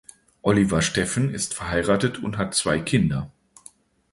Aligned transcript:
Oliver 0.41 0.81
Steffen 0.81 1.31
ist 1.31 1.53
verheiratet 1.53 2.23
und 2.23 2.39
hat 2.39 2.55
zwei 2.55 2.79
Kinder. 2.79 3.31